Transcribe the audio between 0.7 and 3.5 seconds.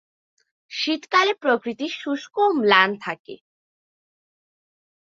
শীতকালে প্রকৃতি শুষ্ক ও ম্লান থাকে।